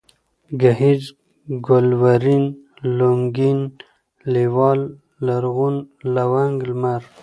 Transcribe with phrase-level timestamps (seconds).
[0.61, 1.03] گهيځ،
[1.67, 2.45] گلورين،
[2.97, 3.59] لونگين،
[4.33, 4.79] لېوال،
[5.25, 5.75] لرغون،
[6.13, 7.01] لونگ، لمر